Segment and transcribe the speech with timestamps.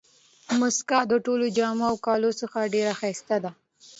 [0.59, 3.51] مسکا د ټولو جامو او کالیو څخه ډېره ښایسته ده.